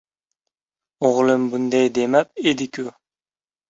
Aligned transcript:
—O‘g‘lim 1.11 1.47
bunday 1.53 1.95
demab 2.01 2.37
edi-ku". 2.57 2.91